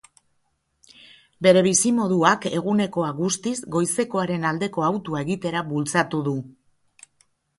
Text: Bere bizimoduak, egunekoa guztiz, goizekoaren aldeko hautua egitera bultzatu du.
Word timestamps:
Bere 1.47 1.61
bizimoduak, 1.67 2.47
egunekoa 2.61 3.11
guztiz, 3.19 3.53
goizekoaren 3.75 4.49
aldeko 4.53 4.87
hautua 4.89 5.23
egitera 5.27 5.63
bultzatu 5.75 6.23
du. 6.29 6.35